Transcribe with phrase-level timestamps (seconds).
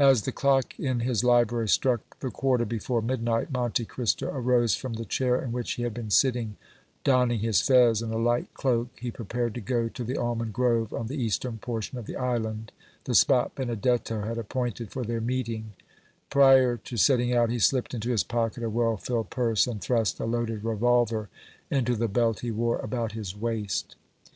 [0.00, 4.94] As the clock in his library struck the quarter before midnight, Monte Cristo arose from
[4.94, 6.56] the chair in which he had been sitting;
[7.04, 10.92] donning his fez and a light cloak, he prepared to go to the almond grove
[10.92, 12.72] on the eastern portion of the island,
[13.04, 15.74] the spot Benedetto had appointed for their meeting;
[16.28, 20.18] prior to setting out he slipped into his pocket a well filled purse, and thrust
[20.18, 21.28] a loaded revolver
[21.70, 23.94] into the belt he wore about his waist.